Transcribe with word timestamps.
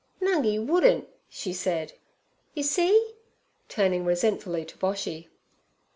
'Nungi 0.19 0.57
wouldn't' 0.57 1.07
she 1.29 1.53
said, 1.53 1.93
'you 2.55 2.63
see'—turning 2.63 4.03
resentfully 4.03 4.65
to 4.65 4.75
Boshy. 4.79 5.27